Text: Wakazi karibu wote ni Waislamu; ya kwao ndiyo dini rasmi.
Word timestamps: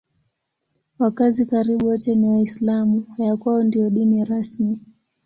Wakazi 0.99 1.45
karibu 1.45 1.87
wote 1.87 2.15
ni 2.15 2.27
Waislamu; 2.29 3.05
ya 3.17 3.37
kwao 3.37 3.63
ndiyo 3.63 3.89
dini 3.89 4.25
rasmi. 4.25 4.79